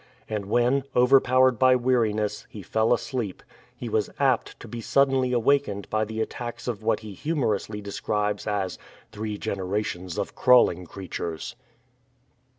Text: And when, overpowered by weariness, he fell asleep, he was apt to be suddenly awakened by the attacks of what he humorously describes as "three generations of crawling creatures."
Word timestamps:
And 0.27 0.45
when, 0.47 0.83
overpowered 0.95 1.59
by 1.59 1.75
weariness, 1.75 2.47
he 2.49 2.63
fell 2.63 2.91
asleep, 2.91 3.43
he 3.75 3.87
was 3.87 4.09
apt 4.17 4.59
to 4.61 4.67
be 4.67 4.81
suddenly 4.81 5.31
awakened 5.31 5.87
by 5.91 6.05
the 6.05 6.21
attacks 6.21 6.67
of 6.67 6.81
what 6.81 7.01
he 7.01 7.13
humorously 7.13 7.81
describes 7.81 8.47
as 8.47 8.79
"three 9.11 9.37
generations 9.37 10.17
of 10.17 10.33
crawling 10.33 10.87
creatures." 10.87 11.55